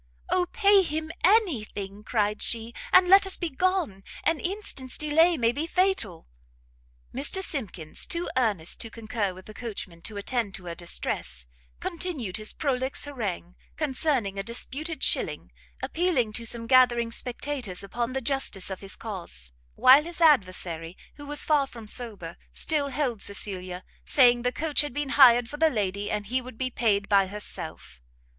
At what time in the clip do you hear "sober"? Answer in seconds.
21.85-22.37